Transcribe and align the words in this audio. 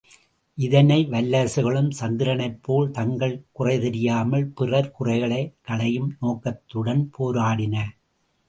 இதனை 0.57 1.07
வல்லரசுகளும், 1.11 1.89
சந்திரனைப்போல் 1.99 2.89
தங்கள், 2.91 3.35
குறைதெரியாமல், 3.59 4.47
பிறர் 4.55 4.91
குறைகளை 4.91 5.41
களையும் 5.61 6.11
நோக்கத்துடன் 6.19 7.11
போராடின. 7.19 7.75